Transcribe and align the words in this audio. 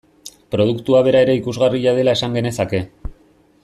Produktua 0.55 1.03
bera 1.09 1.21
ere 1.27 1.37
ikusgarria 1.41 1.95
dela 2.01 2.17
esan 2.19 2.39
genezake. 2.39 2.85